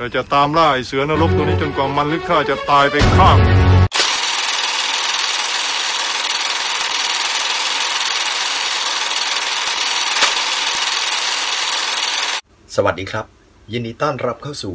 [0.00, 3.38] เราจะตามล่าไอเสือนรกตัวนี้จนกว่ามันหรือข้าจะตายไปข้าง
[12.74, 13.26] สวัสดีครับ
[13.72, 14.74] ยินดีต้อนรับเข้าสู่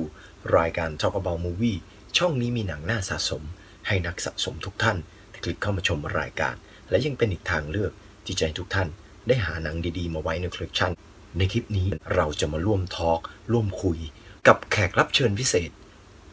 [0.58, 1.78] รายการ Talk About Movie
[2.18, 3.44] ช่องนี้มีหนังน่าสะสม
[3.88, 4.98] ให้นักสะสมทุกท่าน
[5.44, 6.56] คลิกเข้ามาชมรายการ
[6.90, 7.92] และยังเป็นอีกทางเลือก
[8.26, 8.88] ที่จะให้ทุกท่าน
[9.28, 10.92] ได้หาหนังดีๆ มาไว้ในคลิปชั่น
[11.38, 13.20] ในคลิปนี้เราจะมาร่วมทอล์ก
[13.52, 14.00] ร่วมคุย
[14.48, 15.72] กับแขกรับเชิญพิเศษ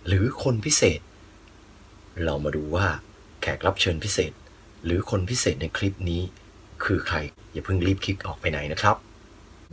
[0.07, 1.01] หรือคนพิเศษ
[2.25, 2.87] เรามาดูว่า
[3.43, 4.33] แขกรับเชิญพิเศษ
[4.85, 6.23] หรือคนพิเศษในคลิปนี้
[6.85, 7.16] คือใคร
[7.52, 8.97] อย่าเพิ่งรีบคลิกออกไปไหนนะครับ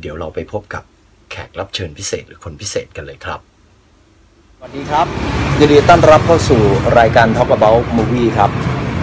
[0.02, 0.84] เดี๋ยวเราไปพบกับ
[1.31, 3.39] แขกรับเชิญพิเศษหรือคนพิเศษกันเลยครับ
[4.57, 5.05] สวัสดีครับ
[5.59, 6.62] ยินดีต้อนรับเข้าสู่
[6.99, 8.49] รายการ Talk About Movie ครับ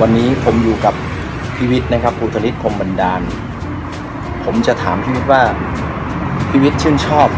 [0.00, 0.94] วันนี้ผมอยู่กับ
[1.56, 3.20] พิวิทย์นะครับภูธริศพรมบันดาล
[4.44, 5.42] ผมจะถามพิวิทย์ว่า
[6.50, 7.28] พิวิทย์ชื่นชอบ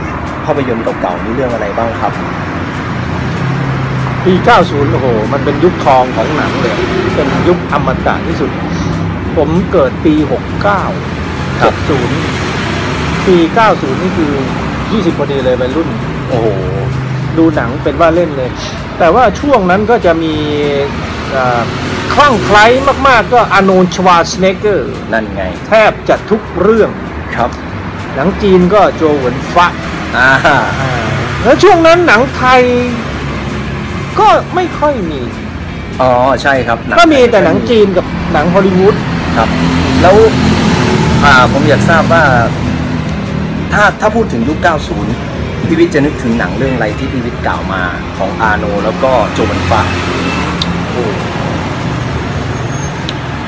[0.47, 2.13] ภาพยนตร์เก่าๆนี้เรื่องอะไรบ้างครับ
[4.25, 4.33] ปี
[4.65, 6.75] 90 โอ้โห มันเป็นยุคทองของหนังเลย
[7.15, 8.51] เป็นยุคอมตะที่สุด
[9.37, 10.15] ผมเกิดปี
[10.69, 11.75] 69ครับ
[12.51, 13.37] 70 ปี
[13.69, 14.33] 90 นี่คือ
[14.75, 15.89] 20พอดีเลยวัยรุ่น
[16.29, 16.47] โอ้โห
[17.39, 18.51] ดูหนังเป็นว่าเล่นเลย
[18.99, 20.35] แต่ว่าช่วงนั้นก็จะมี
[21.31, 21.63] เอ่อ
[22.15, 22.65] คลั่งไคล้
[23.09, 26.91] มาก ๆ ก็อาโนนชวาสเนเกอร์ นั่นไง แทบจะทุกเรื่อง
[27.37, 27.51] ครับ
[28.15, 29.67] หนังจีนก็โจเหวินฟะ
[30.19, 30.33] อ่า
[31.45, 32.63] แล้วช่วงนั้นหนังไทย
[34.19, 35.21] ก็ไม่ค่อยมี
[36.01, 38.95] อ๋อใช่ครับหนังก็มีแต่หนังจีนกับหนังฮอลลีวูด
[39.37, 39.49] ครับ
[40.03, 40.17] แล้ว
[41.25, 42.25] อ่าผมอยากทราบว่า
[43.73, 44.59] ถ้าถ้าพูดถึงยุค
[45.13, 47.83] 90พิวิทย์จะนึกถึงหนังเรื่องอะไรที่พิวิทย์กล่าวมา
[48.19, 49.83] ของอาโน แล้วก็โจวันฟ้า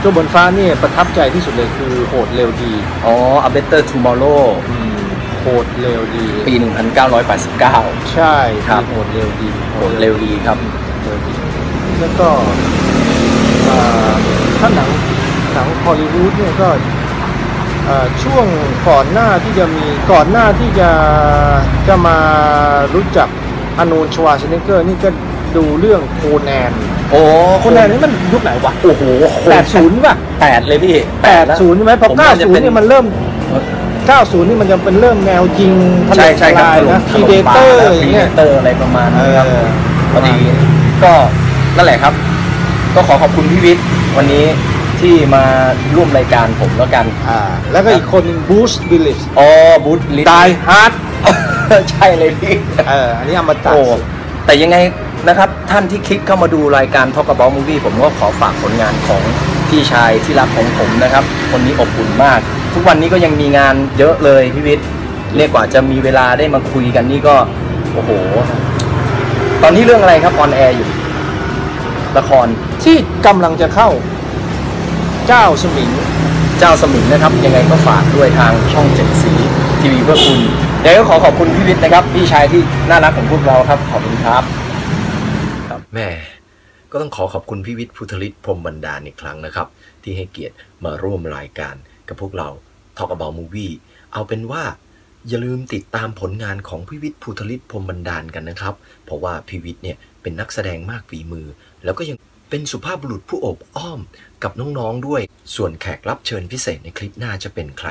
[0.00, 2.72] โจบนฟ้าเนี่ยประทับใจที่สุดเลยคือโหดเร็วดี
[3.06, 3.14] อ๋อ
[3.46, 6.54] A Better Tomorrow โหดเร็วดี ปี
[7.36, 8.36] 1989 ใช่
[8.68, 10.58] ครับโหดเร็วดีโหดเร็วดีครับ
[11.02, 11.34] เร็วดี
[12.00, 12.28] แล้วก็
[13.68, 14.12] อ่า
[14.58, 14.90] ถ้าหนัง
[15.54, 16.68] หนังฮอลลีวูดเนี่ยก็
[17.88, 18.44] อ่าช่วง
[18.88, 20.90] ก่อนหน้าที่จะมีก่อนหน้าที่จะ
[21.88, 22.18] จะมา
[22.94, 23.28] รู้จัก
[23.78, 25.08] อโนนชวาชเนเกอร์นี่ก็
[25.56, 26.72] ดูเรื่องโคแนน
[27.10, 27.20] โอ้
[27.60, 29.02] โคแนนนี่มันยุคไหนวะ โอ้โห
[29.50, 33.04] แปดศูนย์ป่ะแปดเลยพี่แปดศูนย์ใช่ไหมพอผมเก้าว่าจะศูนเป็นย์นี่มันเริ่ม
[34.08, 35.72] เก้าศูนย์นี่มันจะเป็นเริ่มแนวยิง
[36.08, 39.66] ถใช่ล่มใช่ทครับลายนะถพีล่มเดเตอร์ป่าอย่างเงี้ย Predator อะไรประมาณนี้ครับเออ
[40.12, 40.36] พอดี
[41.04, 41.12] ก็
[41.76, 42.14] นั่นแหละครับ
[42.94, 43.84] ก็ขอขอบคุณพี่วิทย์
[44.16, 44.44] วันนี้
[45.00, 45.44] ที่มา
[45.96, 47.40] ร่วมรายการผมแล้วกันอ่า
[47.72, 49.48] แล้วก็อีกคนหนึ่งบรูซ วิลลิสอ๋อ
[49.84, 50.92] บรูซ วิลลิส Die Hard
[51.90, 52.54] ใช่เลยพี่
[52.88, 53.82] เอออันนี้อมตะโอ้
[54.46, 54.76] แต่ยังไง
[55.28, 59.22] นะครับท่านที่คลิกเข้ามาดูรายการ Talk About Movie ผมก็ขอฝากผลงานของ
[59.68, 62.40] พี่ชายที่รักของผมนะครับ คนนี้อบอุ่นมาก
[62.74, 64.86] ทุกวันนี้ก็ยังมีงานเยอะเลยพี่วิทย์
[65.36, 67.36] เรียกว่าจะมีเวลาได้มาคุยกันนี่ก็
[67.94, 68.10] โอ้โห
[69.62, 70.88] ตอนนี้เรื่องอะไรครับ on air อยู่
[72.18, 72.46] ละคร
[72.84, 72.96] ที่
[73.26, 73.88] กำลังจะเข้า
[75.28, 75.90] เจ้าสมิง
[76.58, 79.32] เจ้าสมิงนะครับ ยังไงก็ฝากด้วยทางช่องเจ็ดสี
[79.80, 80.38] ทีวีเพื่อคุณ
[80.80, 84.42] เดี๋ยวก็ขอขอบคุณพี่วิทย์นะครับ พี่ชายที่น่ารักของพวกเราครับขอบคุณครับ
[85.94, 86.08] แม่
[86.92, 89.68] ก็ต้องขอขอบคุณพี่วิทย์พุทธลิศพรมบรรดาอีกครั้งนะครับ
[90.02, 90.54] ที่ให้เกียรติ
[90.84, 91.74] มาร่วมรายการ
[92.08, 92.48] กับพวกเรา
[92.96, 93.74] Talk About Movie
[94.12, 94.64] เอาเป็นว่า
[95.28, 101.46] อย่าลืมติดตามผลงานของพี่วิทย์พุทธลิศพรมบรรดาลกันนะครับ เพราะว่าพี่วิทย์เนี่ยเป็นนักแสดงมากฝีมือ
[101.84, 102.16] แล้วก็ยัง
[102.50, 104.00] เป็นสุภาพบุรุษผู้โอบอ้อม
[104.42, 105.22] กับน้องๆด้วย
[105.56, 107.88] ส่วนแขกรับเชิญพิเศษในคลิปหน้าจะเป็นใคร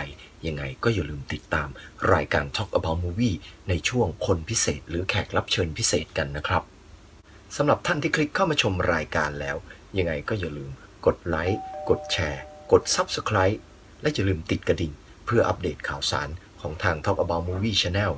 [0.47, 1.69] ยังไงก็อย่าลืมติดตาม
[2.13, 3.37] รายการ Talk About Movie
[3.69, 6.63] ในช่วงคนพิเศษ หรือแขกรับเชิญพิเศษกันนะครับ
[7.55, 9.57] สำหรับท่านที่คลิกเข้ามาชมรายการแล้ว
[9.97, 10.71] ยังไงก็อย่าลืม
[11.05, 12.41] กดไลค์กดแชร์
[12.71, 13.59] กด Subscribe
[14.01, 14.93] และอย่าลืมติดกระดิ่ง
[15.25, 16.29] เพื่ออัปเดตข่าวสาร
[16.61, 18.13] ของทาง Talk About Movie Channel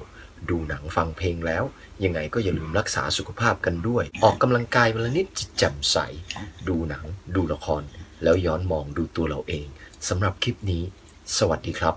[0.50, 1.64] ดูหนังฟังเพลงแล้ว
[2.04, 5.98] ยังไงก็อย่าลืมรักษาสุขภาพกันด้วย ออกกำลังกายวันละนิดจิตแจ่มใส
[6.68, 7.84] ดูหนัง ดูละคร
[8.24, 9.68] แล้วย้อนมองดูตัวเราเอง
[10.08, 10.84] สำหรับคลิปนี้
[11.38, 11.96] สวัสดีครับ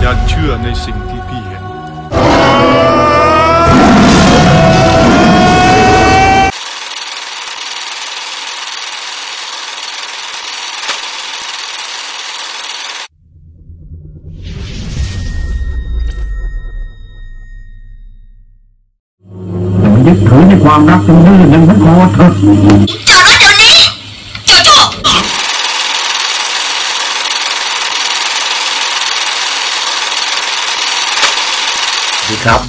[0.00, 1.47] อย่าเชื่อในสิ่งที่พี่
[20.70, 22.32] ความรักจนลื่นดังทั้งคอเถิด
[23.08, 23.78] จอดรถเดี๋ยวนี้
[24.46, 24.80] โจโจ้ส
[32.20, 32.60] วัสดีครับ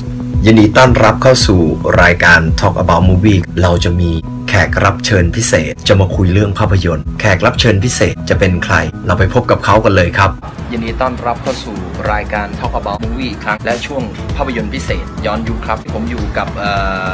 [0.45, 1.61] ยินดีต้อนรับเข้าสู่
[2.01, 4.11] รายการ Talk About Movie เราจะมี
[4.49, 8.75] แขกรับเชิญพิเศษจะมาคุยเรื่องภาพยนตร์ แขกรับเชิญพิเศษจะเป็นใคร
[9.05, 10.29] เราไปพบกับเขากันเลยครับ
[10.71, 11.77] ยินดีต้อนรับเข้าสู่
[12.11, 14.03] รายการ Talk About Movie อีกครั้งและช่วง
[14.35, 16.71] ภาพยนตร์พิเศษ ย้อนยุคครับ ผมอยู่กับเอ่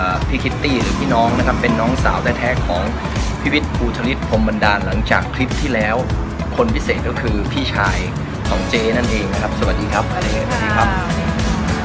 [0.08, 2.84] อพี่คิตตี้หรือพี่น้องนะครับ เป็นน้องสาวแท้ๆของ
[3.42, 5.96] พิวิทย์ภูทลิตพรหมบรรดาลหลังจากคลิปที่แล้ว
[6.56, 7.98] คนพิเศษก็คือพี่ชาย
[8.50, 10.24] ของเจนั่นเองนะครับ สวัสดีครับสวัส
[10.64, 10.88] ดีครับ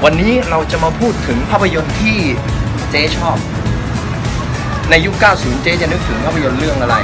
[0.05, 2.17] วันนี้เราจะมาพูดถึงภาพยนตร์ที่
[2.91, 3.39] เจ๊ชอบ
[4.91, 6.97] ในยุค 90 เจ๊จะนึกถึงภาพยนตร์เรื่องอะไร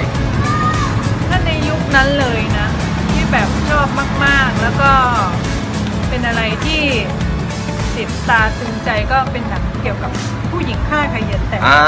[1.28, 2.68] ถ้าในยุคนั้นเลยนะ
[3.10, 3.86] ที่แบบชอบ
[4.24, 4.90] มากๆ แล้วก็
[6.08, 6.82] เป็นอะไรที่
[7.96, 10.10] ติดตาตึงใจก็เป็นหนังเกี่ยวกับ
[10.52, 11.80] ผู้หญิงฆ่าใครเย็นแต่อ่า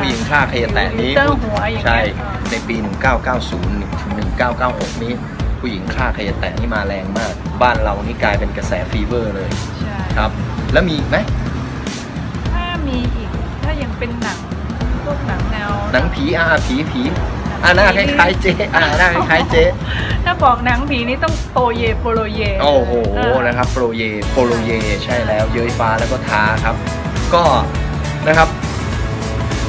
[0.00, 2.76] ผู้หญิงฆ่าใครจะแตะนี้เตอร์หัวอย่างใช่เงี้ยในปี
[3.38, 4.12] 1990ถึง
[4.58, 5.12] 1996 นี้
[5.60, 7.32] ผู้หญิงฆ่าใครจะแตะนี่มาแรงมาก
[7.62, 9.50] บ้านเรานี่กลายเป็นกระแสฟีเวอร์เลย
[9.80, 10.30] ใช่ครับ
[10.72, 11.16] แล้วมีอีกไหม
[12.52, 13.30] ถ้ามีอีก
[13.64, 14.10] ถ้ายังเป็น
[15.92, 17.02] หนังผีอ่าผีผี
[17.62, 19.64] อ่าหน้าคล้ายๆเจ๊อ่าหน้าคล้ายๆเจ๊
[20.24, 24.70] ถ้าบอกหนังผีนี่ต้องโปเยโปโลเยโอ้โหเออนะครับโปรเยโปโลเย
[25.04, 26.74] ใช่แล้ว เย้ยฟ้าแล้วก็ท้าครับ
[27.34, 27.42] ก็
[28.28, 28.48] นะครับ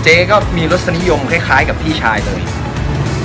[0.04, 2.42] เจ๊ก็มีรสนิยมคล้ายๆ กับพี่ชายเลย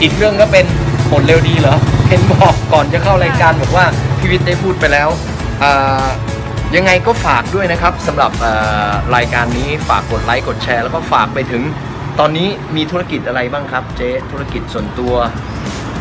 [0.01, 0.67] อีกเรื่องก็เป็น
[1.11, 1.77] ผลเร็วดีเหรอ
[2.09, 3.85] เห็นบอกก่อนจะเข้ารายการบอกว่า
[4.19, 5.09] พี่วิทย์ได้พูดไปแล้ว
[5.63, 6.07] อ่า
[6.77, 11.63] ยังไงก็ฝากด้วยนะครับสำหรับอ่ารายการนี้ฝากกดไลค์กดแชร์ แล้วก็ฝากไปถึง
[12.19, 15.15] ตอนนี้มีธุรกิจอะไรบ้างครับ เจ๊ธุรกิจส่วนตัว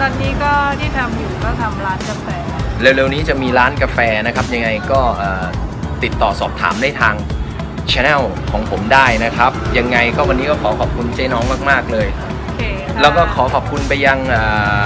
[0.02, 2.28] ตอนนี้ก็ที่ทำอยู่ก็ทำร้านกาแฟ
[2.82, 5.46] เร็วๆนี้จะมีร้านกาแฟนะครับ ยังไงก็เอ่อ
[6.04, 7.16] ติดต่อสอบถามได้ทาง
[7.92, 8.22] ช anel
[8.52, 14.44] ของผมได้นะครับ ยังไงก็วันนี้ก็ขอขอบคุณเจ๊น้องมากๆเลย โอเคค่ะแล้วก็ขอขอบคุณไปยังเอ่
[14.80, 14.82] อ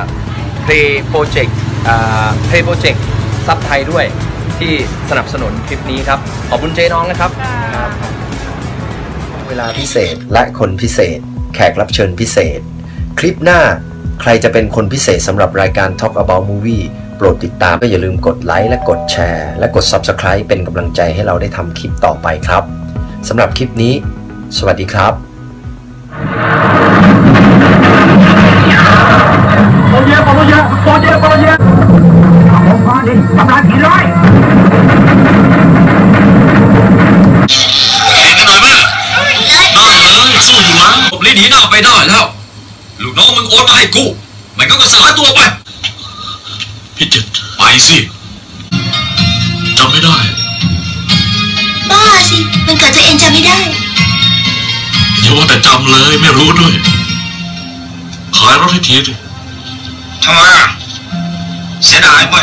[0.66, 1.52] Play Project
[1.86, 1.96] เอ่
[2.26, 3.00] อ Play Project
[3.48, 4.06] ซับไทยด้วย
[4.60, 4.74] ที่
[5.10, 6.20] สนับสนุนคลิปนี้ครับ
[6.50, 7.88] ขอบคุณเจ๊น้องนะครับ ค่ะ
[8.25, 8.25] เว
[9.60, 11.20] ลาพิเศษและคนพิเศษ
[11.56, 12.60] แขกรับเชิญพิเศษ
[13.20, 13.62] คลิปหน้า
[14.22, 16.86] ใครจะเป็นคนพิเศษสำหรับรายการ Talk About Movie
[17.18, 22.64] โปรดติดตามก็อย่าลืมกดไลค์และกดแชร์ และกด Subscribe เป็นกำลังใจให้เราได้ทำคลิปต่อไปครับ
[23.28, 23.94] สำหรับคลิปนี้
[24.58, 25.14] สวัสดีครับ
[29.90, 30.54] โปรเยโปรเย
[30.84, 31.46] โปรเยโปรเย
[32.68, 33.65] ผมพาดิกำลังกี่ร้อย
[41.76, 42.26] ไปได้แล้ว
[43.04, 44.06] ลูกน้องมึงโอนมาให้กู
[44.54, 45.40] ไม่งั้นก็สลายตัวไป
[46.96, 47.24] พี่เจ็ด
[47.58, 47.98] ไปสิ
[49.78, 50.18] จำไม่ได้
[51.90, 53.58] บ้าสิ มันเกิดตัวเองจำไม่ได้
[55.22, 56.74] อย่าว่าแต่จำเลยไม่รู้ด้วย
[58.38, 59.14] ขายรถให้ทีดิ
[60.24, 60.70] ทำไมอะ
[61.86, 62.36] เสียดายไป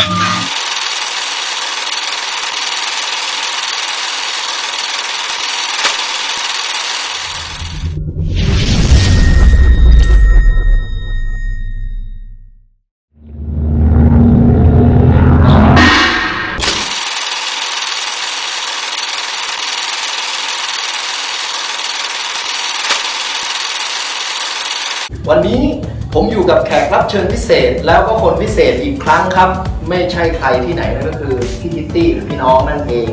[26.13, 29.49] ผมอยู่กับแขกรับเชิญพิเศษ แล้วก็คนพิเศษอีกครั้งครับ
[29.89, 33.09] ไม่ใช่ใครที่ไหนนั่นก็คือพี่คิตตี้หรือพี่น้องนั่นเอง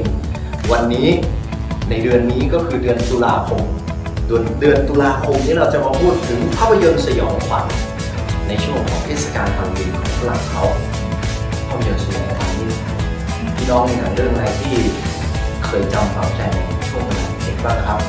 [0.72, 1.08] วันนี้
[1.88, 3.62] ในเดือนนี้ก็คือเดือนตุลาคม
[4.26, 7.64] เดือนเดือนตุลาคมนี้เราจะมาพูดถึงภาพยนตร์สยองขวัญ
[8.48, 10.64] ในช่วงของเทศกาลฮาโลวีนของฝรั่งเขา
[11.68, 12.70] ภาพยนตร์สยองขวัญนี่
[13.56, 14.76] พี่น้องมีหนังเรื่องอะไรที่
[15.64, 16.58] เคยจำฝังใจใน
[16.88, 18.00] ช่วงเวลาเด็กบ้างครับ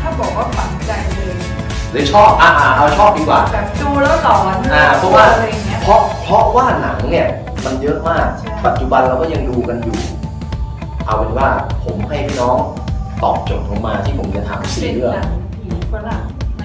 [0.00, 1.55] ถ้าบอกว่าฝังใจเลย
[1.96, 7.26] รือชอบอ่าอ่าเอาชอบดีกว่า แบบดูแล้วหลอนอ่าเพราะว่าอะไรอย่างเงี้ย เพราะเพราะว่าหนังเนี่ย
[7.64, 9.98] มันเยอะมาก ใช่ ปัจจุบันเราก็ยังดูกันอยู่
[11.06, 11.48] เอาเป็นว่า
[11.84, 12.58] ผมให้พี่น้อง
[13.22, 15.30] ตอบโจทย์ลงมาที่ผมจะถามสี่เป็นเรื่อง หนัง
[15.62, 16.24] ผีฝรั่ง
[16.58, 16.64] ใน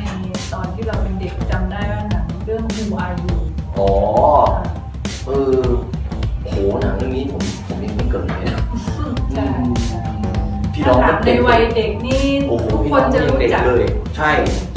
[0.53, 3.35] ตอนที่เราเป็นเด็กจำได้ว่าหนังเรื่อง Who Are You
[3.77, 3.89] อ๋อ
[5.25, 5.61] เออ
[6.47, 8.57] โหหนังเรื่องนี้ผมผมยังไม่เกิดเลยนะ
[9.33, 9.47] ใช่
[9.88, 10.01] ใช่
[10.73, 13.86] พี่น้องถ้าถามในเด็กวัยเด็กนี่โอ้โหทุกพี่ คน้อนงจะยังรู้เด็กจักเลย
[14.17, 14.29] ใช่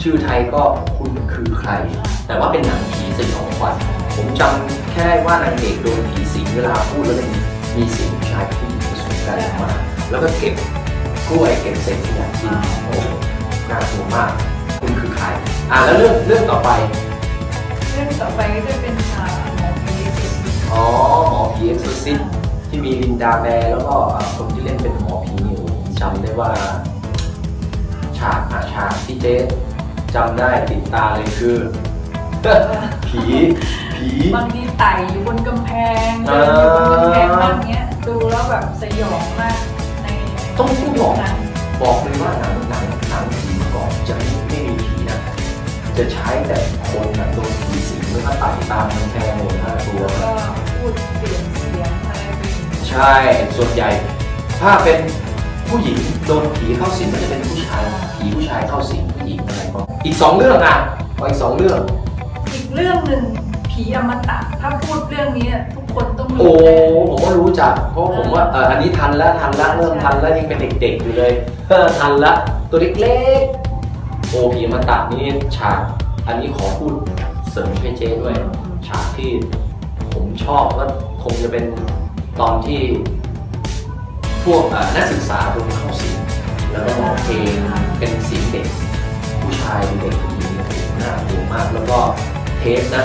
[0.03, 0.63] ชื่อไทยก็
[0.97, 1.71] คุณคือใคร
[2.27, 3.75] แต่ว่าเป็นหนังผีสยองขวัญ
[4.17, 7.39] ผมจำแค่ว่านางเอกโดนผีสิงเวลาพูดแล้วจะมี
[7.77, 9.71] มีเสียงผู้ชายกับผู้หญิงผสมกันออกมา
[10.11, 10.55] แล้วก็เก็บ
[11.29, 12.55] กล้วยเก็บเศษขยะกิน
[12.85, 13.09] โอ้โห
[13.71, 14.31] น่ากลัวมาก
[14.81, 15.27] คุณคือใคร
[15.71, 16.71] อ่าแล้วเรื่องเรื่องต่อไป
[17.93, 19.25] เรื่องต่อไปก็จะเป็นอ่า
[19.57, 20.33] หมอผีเด็ก
[20.73, 20.85] อ๋อ
[21.31, 22.19] หมอผีเอ็กซ์โซซิส
[22.69, 23.97] ที่มีลินดาแบร์แล้วก็
[24.37, 25.63] คนที่เล่นเป็นหมอผีนิว
[26.01, 26.51] จำได้ว่า
[29.25, 29.37] จ๊
[30.15, 31.59] จำได้ติดตาเลยคือ
[33.09, 33.23] ผี
[33.97, 35.71] ผีบางทีไต่อยู่บนกำแพ
[36.09, 39.59] งเดินอยู่บนกำแพงบ้างเงี้ย ดูแล้วแบบสยองมาก
[40.03, 40.07] ใน
[40.59, 41.35] ต้องต้องบอกนั้น
[41.83, 45.19] บอกเลยว่าหนังหนังหนังผีก่อนจะไม่ไม่มีผีนะ
[45.97, 46.59] จะใช้แต่
[46.91, 50.31] คนนะโดนผีสิงแล้วก็ไต่ตามกำแพงหมดห้าตัวก็
[50.75, 53.15] พูดเปลี่ยนเสียงอะไรไปอย่างเงี้ยใช่
[53.57, 53.91] ส่วนใหญ่
[54.61, 54.99] ถ้าเป็น
[55.69, 57.83] ผู้หญิงโดนผีเข้าสิงก็จะเป็นผู้ชาย
[58.17, 60.77] ผีผู้ชายเข้าสิงผู้หญิงอะไรก็อีกสองเรื่องอะ
[61.19, 61.81] ขออีกสองเรื่อง
[62.55, 63.23] อีกเรื่องหนึ่ง
[63.71, 66.75] ผีอมตะถ้าพูดเรื่องนี้ทุกคนต้องโอ้รู้แน่
[67.11, 71.33] ผมก็รู้จัก เพราะผมว่าเอออันนี้ทันแล้วทันแล้วเริ่มทันแล้วยังเป็นเด็กๆอยู่เลย
[71.69, 72.33] เออทันละ
[72.71, 75.79] ตัวเล็กๆโอ้ผีอมาตัดนี่ฉาก
[76.27, 76.95] อันนี้ขอพูด
[77.51, 78.35] เสริมให้เจ๊ด้วย
[78.87, 79.31] ฉากที่
[80.13, 80.85] ผมชอบก็
[81.23, 81.65] คงจะเป็น
[82.41, 82.81] ตอนที่
[84.45, 86.17] พวกเอ่อนักศึกษาโดนเข้าสิง
[86.73, 87.55] แล้วก็ร้องเพลง
[87.99, 88.67] เป็นเสียงเด็ก
[89.41, 90.53] ผู้ชายเด็กผู้หญิง
[91.01, 91.99] น่ากลัวมาก แล้วก็
[92.61, 93.05] เทปนะ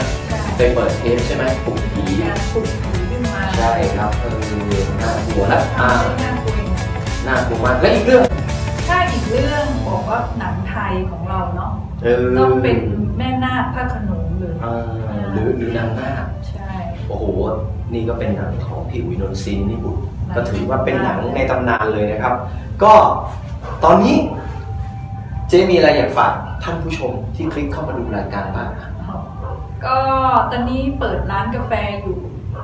[0.57, 4.37] ไปเปิดเทปใช่ไหมปลุกผีการปลุกผีขึ้นมาใช่ครับเออ
[5.01, 5.89] น่ากลัวแล้วอ่า
[6.23, 6.87] น่ากลัวอย่างนั้น
[7.27, 8.23] น่ากลัวมากและอีกเรื่อง
[8.87, 11.71] ถ้าอีกเรื่องบอกว่าหนังไทยของเราเนาะ
[12.03, 12.77] เออต้องเป็น
[13.17, 14.73] แม่นาคพระโขนงเลยอ่า
[15.31, 16.71] หรือหรือนางนาคใช่
[17.07, 17.25] โอ้โห
[17.93, 20.01] นี่ก็เป็นหนังของพี่อุ๋ยนนท์ซินนี่บุตร
[20.35, 22.35] ก็ถือว่าเป็นหนังในตำนานเลยนะครับ
[22.83, 22.93] ก็
[23.83, 24.15] ตอนนี้
[25.47, 26.33] เจ๊มีอะไรอยากฝาก
[26.63, 28.89] ท่านผู้ชมที่คลิกเข้ามาดูรายการบ้างนะ
[29.85, 29.97] ก็
[30.51, 32.17] ตอนนี้เปิดร้านกาแฟอยู่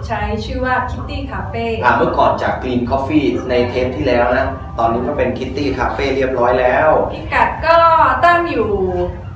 [0.07, 4.45] ใช้ชื่อว่า Kitty Cafe อ่าเมื่อก่อนจาก Green Coffee ในเทปที่แล้วนะ
[4.79, 7.77] ตอนนี้ก็เป็น Kitty Cafe เรียบร้อยแล้วพิกัดก็
[8.25, 8.69] ตั้งอยู่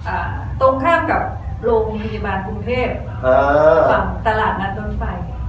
[0.08, 0.18] อ่า
[0.62, 1.22] ตรงข้ามกับ
[1.64, 2.90] โรงพยาบาลกรุงเทพ
[3.26, 5.04] อ่าฝั่งตลาดนัดรถไฟ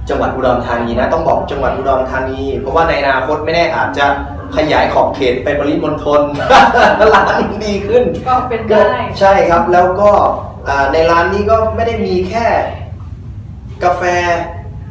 [0.09, 4.05] จังหวัดอุดรธานีนะต้องบอกจังหวัดอุดรธานี เพราะว่าในอนาคตไม่แน่อาจจะ
[4.57, 6.21] ขยายขอบเขตไปปริมณฑล
[7.13, 10.11] ร้านดีขึ้นก็เป็นก็ได้ใช่ครับแล้วก็
[10.67, 12.45] อ่าในร้านนี้ก็ไม่ได้มีแค่
[13.83, 14.03] กาแฟ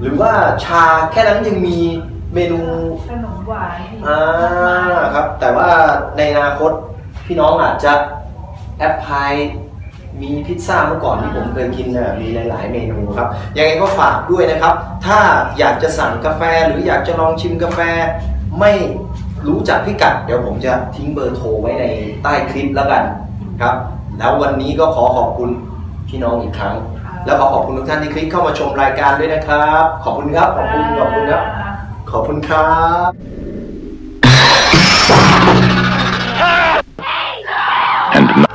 [0.01, 0.33] หรือว่า
[0.65, 1.79] ชาแค่นั้นยังมี
[2.35, 2.61] เมนู
[3.11, 4.17] ขนมหวานอีกอ่
[4.67, 5.69] มากมาายครับ แต่ว่า
[6.17, 6.73] ในอนาคต
[7.27, 7.93] พี่น้องอาจจะ
[8.79, 9.33] แอปพลาย
[10.21, 14.75] มีพิซซ่าเมื่อก่อนที่ผมเคยกินนะมีหลาย ๆ เมนูครับ ยังไงก็ฝากด้วยนะครับ
[15.07, 15.19] ถ้า
[15.59, 17.81] อยากจะสั่งกาแฟหรืออยากจะลองชิมกาแฟ
[18.61, 18.73] ไม่
[19.47, 21.85] รู้จักพิกัด เดี๋ยวผมจะทิ้งเบอร์โทรไว้ใน
[22.23, 23.03] ใต้คลิปแล้วกัน
[23.61, 23.75] ครับ
[24.19, 25.51] แล้ววันนี้ก็ขอขอบคุณ
[26.09, 26.75] พี่น้องอีกครั้ง
[27.25, 31.43] แล้วขอขอบคุณทุกท่านที่คลิกเข้ามาชมรายการด้วยนะครับ ขอบคุณครับ ขอบคุณ ขอบคุณครับ
[32.11, 32.69] ขอบคุณครั
[38.49, 38.50] บ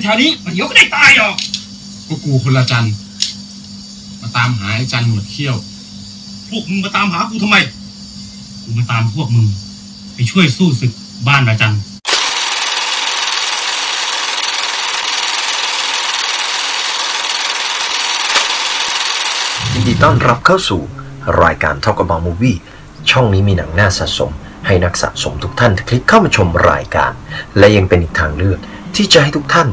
[0.00, 1.34] อยู่แถวนี้เดี๋ยวก็ได้ตายหรอก
[2.08, 2.86] ก็กูคนละจัน
[4.20, 5.56] มาตามหาไอ้จันหนวดเขี้ยว
[6.48, 7.56] พวกมึงมาตามหากูทำไม
[8.62, 9.46] กูมาตามพวกมึง
[10.14, 10.92] ไปช่วยสู้ศึก
[11.28, 11.74] บ้านประจัน
[19.72, 20.80] ยินดีต้อนรับเข้าสู่
[21.42, 22.58] รายการ Talk About Movie
[23.10, 24.30] ช่องนี้มีหนังน่าสะสม
[24.66, 27.12] ให้นักสะสมทุกท่านคลิกเข้ามาชมรายการ
[27.58, 28.60] และยังเป็นอีกทางเลือก
[28.96, 29.68] ที่จะให้ทุกท่าน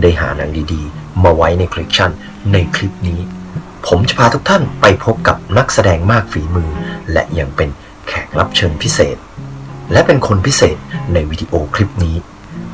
[0.00, 2.10] ได้หาหนังดีๆ มาไว้ในคลิปชั่น
[2.52, 3.20] ในคลิปนี้
[3.86, 6.70] ผมจะพาทุกท่านไปพบกับนักแสดงมากฝีมือ
[7.12, 7.68] และยังเป็น
[8.08, 9.16] แขกรับเชิญพิเศษ
[9.92, 10.76] และเป็นคนพิเศษ
[11.12, 12.16] ในวิดีโอคลิปนี้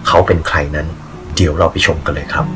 [0.06, 0.86] เขาเป็นใครนั้น
[1.34, 2.46] เดี๋ยวเราไปชมกันเลยครับ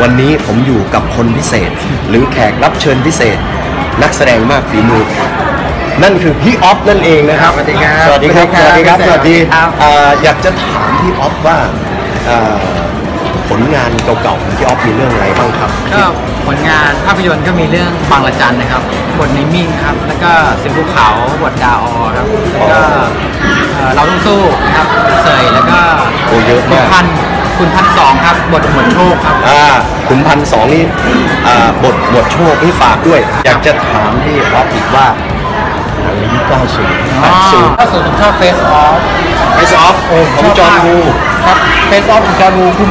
[0.00, 1.70] วันนี้ผมอยู่กับคนพิเศษ
[2.08, 3.38] หรือแขกรับเชิญพิเศษ
[4.02, 5.04] นักแสดงมากฝีมือ
[6.02, 11.58] นั่นคือพี่ออฟนั่นเองนะครับ สวัสดีครับสวัสดีครับ สวัสดีครับ สวัสดีครับเอ่ออยากจะถามพี่ออฟว่า
[12.26, 12.54] เอ่อ
[13.48, 16.04] ผลงานเก่าๆของพี่ออฟมีเรื่องอะไรบ้างครับ ก็
[16.46, 18.82] ผลงานภาพยนตร์ก็มีเรื่องบางละจันนะครับ
[19.18, 20.30] บทในมิ่งครับ แล้วก็
[20.62, 21.08] สิบภูเขา
[21.42, 22.80] บทดาออครับ แล้วก็
[23.74, 24.86] เอ่อเราต้องสู้นะครับ
[25.24, 25.78] เสยแล้วก็
[26.26, 27.06] โอ้เยอะคุณมาก พัน
[27.58, 29.62] คุณพันสองครับบทหมวดโชคครับ อ่า
[30.08, 30.84] ขุนพันสองนี่
[31.46, 35.33] อ่าบทบทโชคนี่ฝากด้วย อยากจะถามพี่ออฟอีกว่าหนัง
[36.24, 37.36] ในยุค90อ๋อ
[37.70, 38.98] 80 ถ้าส่วนผมชอบเฟสออฟ
[39.56, 39.96] Face Off
[40.36, 40.96] ของจอห์นวู
[41.46, 41.56] ครับ
[41.88, 42.88] Face Off ของจอห์นวูคือ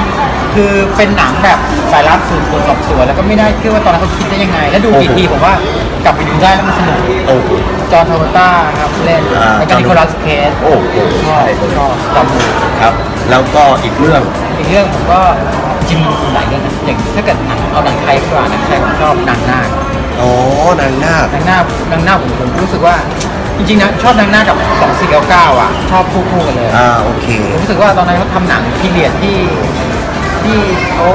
[0.54, 1.60] คือเป็นหนังแบบ
[1.92, 5.54] สายลับสืบสวนสอบสวนแล้วก็ไม่ได้เชื่อว่าตอนนั้นเขาคิดได้ยังไง แล้วดูกี่ทีผมว่า
[6.06, 6.98] กลับไปดูได้แล้วมันสนุก
[7.28, 7.50] โอ้โห
[7.92, 8.48] จอห์นทาวเวอร์ต้า
[8.80, 10.96] ครับเล่นอ่าแล้วก็นิโคลัสเคจโอ้โห
[11.28, 11.44] ชอบ
[11.76, 12.40] ชอบจอห์นวู
[12.82, 12.94] ครับ
[13.30, 14.22] แล้วก็อีกเรื่อง
[14.58, 15.20] อีกเรื่องผมก็
[15.88, 20.32] จริงๆมีหลายเรื่องนะอย่างถ้าเกิดหนังเอาหนังไทยดีกว่าหนังไทยผมชอบหนังหน้าค อ๋อ
[20.82, 22.96] นางนาคหนังหน้าคหนังหน้าคผมผมรู้สึกว่า
[23.58, 24.58] จริงๆนะชอบหนังหน้าคกับ
[25.10, 29.38] 2499อะ ชอบคู่ๆกันเลย อ่าโอเค ผมรู้สึกว่าตอนนั้นเขาทำหนังพีเรียดที่
[30.44, 30.58] ที่
[30.94, 31.08] เขา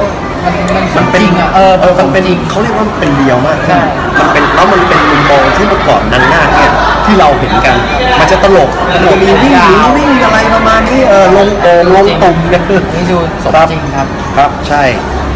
[0.45, 3.81] มันมันสมัมนเป็นจริงอะเออเออมันเป็นจริงเขาเรียกว่ามันเป็นเรียวมากใช่
[4.19, 6.73] มันเป็นแล้วมันเป็นมุมมองที่เมื่อก่อนนางนาคเนี่ย
[7.05, 7.77] ที่เราเห็นกัน
[8.19, 12.63] มันจะตลกมันจะมีวิ่งหนีวิ่งอะไรประมาณนี้เออลงโอ่งลงตุ่มกัน
[12.95, 14.83] นี่ดูสมจริงครับ ครับใช่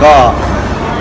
[0.04, 0.12] ก็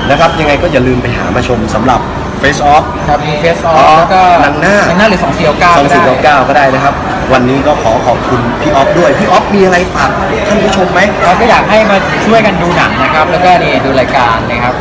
[0.10, 2.00] นะครับยังไงก็อย่าลืมไปหามาชมสำหรับ
[2.42, 6.94] Face Off ครับมีเฟสอออ๋อฟแล้วก็หนังหน้าหนังหน้าหรือสองสี่เก้าสองสี่เก้าก็ได้นะครับ
[7.34, 10.10] วันนี้ก็ขอขอบคุณพี่ออฟด้วย พี่ออฟมีอะไรฝาก
[10.48, 14.74] ท่านผู้ชมไหมเราก็อยากให้มาช่วยกันดูหนังนะครับ แล้วก็นี่ดูรายการนะครับ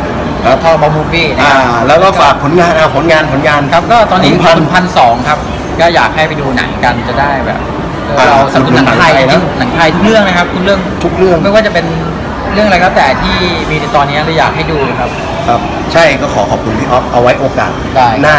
[0.43, 5.38] แล้วทอมอมูฟี่นะอ่าครับแล้วก็ฝากผลงานอ่าผลงานผลงานครับ ก็ตอนนี้ขุพันคุณพันสองครับ
[5.81, 7.59] ก็อยากให้ไปดูหนังกันจะได้แบบ
[8.17, 11.87] เอออ่าเราสนับสนุนหนังไทยหนังไทยนะหนังไทยทุกเรื่องนะครับทุกเรื่องทุกเรื่องไม่ว่าจะเป็น
[12.52, 13.37] เรื่องอะไรก็แต่ที่
[13.70, 15.11] มีในตอนนี้เราอยากให้ดูครับ
[15.49, 15.61] ครับ
[15.92, 18.38] ใช่ก็ขอขอบคุณพี่ออฟเอาไว้โอกาสได้ หน้า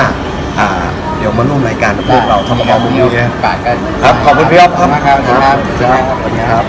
[0.60, 0.70] อ่า
[1.18, 3.72] เดี๋ยวมาร่วมรายการกับพวกเราทำมาบุญมียูโอกาสก็
[4.04, 6.66] ครับขอบคุณพี่ออฟครับ มากครับครับครับสวัสดีครับ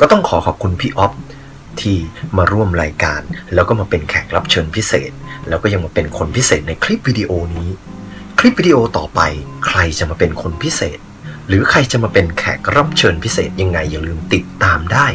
[0.00, 1.12] ก็ต้องขอขอบคุณพี่ออฟ
[1.80, 1.96] ที่
[2.36, 3.20] มาร่วมรายการ
[3.54, 5.10] แล้วก็มาเป็นแขกรับเชิญพิเศษ
[5.48, 7.68] แล้วก็ยังมาเป็นคนพิเศษในคลิปวิดีโอนี้
[8.38, 9.20] คลิปวิดีโอต่อไป
[9.66, 10.98] ใครจะมาเป็นคนพิเศษ
[11.50, 15.06] หรือใครจะมาเป็นแขกรับเชิญพิเศษยังไงอย่าลืมติดตามได้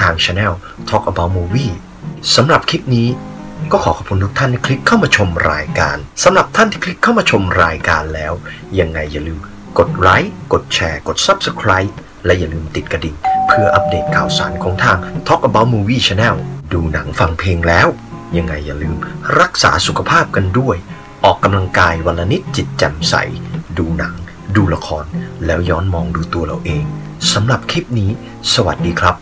[0.00, 0.52] ทางช anel
[0.88, 1.74] Talk About Movie
[2.34, 3.08] สำหรับคลิปนี้
[3.72, 8.32] ก็ขอขอบคุณทุกท่านที่คลิกเข้ามาชมรายการสำหรับท่านที่คลิกเข้ามาชมรายการแล้ว
[8.78, 9.38] ยังไงอย่าลืม
[9.78, 11.92] กดไลค์กดแชร์ กด Subscribe
[12.24, 13.16] และอย่าลืมติดกระดิ่ง
[13.48, 14.98] เพื่ออัปเดตข่าวสารของทาง
[15.28, 16.36] Talk About Movie Channel
[16.72, 17.88] ดูหนังฟังเพลงแล้ว
[18.36, 18.96] ยังไงอย่าลืม
[19.40, 20.76] รักษาสุขภาพกันด้วย
[21.24, 23.14] ออกกำลังกายวันละนิดจิตแจ่มใส
[23.78, 24.14] ดูหนัง
[24.56, 25.04] ดูละคร
[25.46, 26.84] แล้วย้อนมองดูตัวเราเอง
[27.32, 28.10] สำหรับคลิปนี้
[28.54, 29.14] สวัสดีครับ